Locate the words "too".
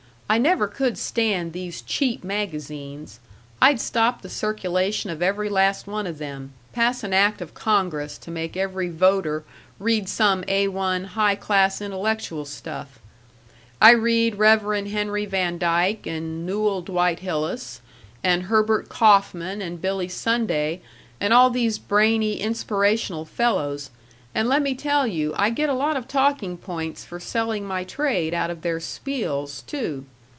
29.65-30.05